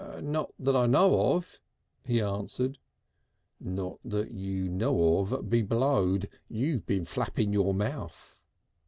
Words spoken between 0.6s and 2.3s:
I know of," he